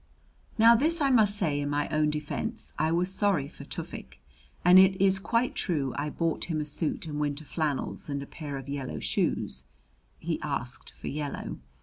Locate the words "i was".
2.79-3.13